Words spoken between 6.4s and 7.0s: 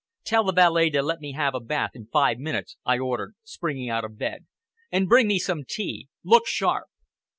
sharp!"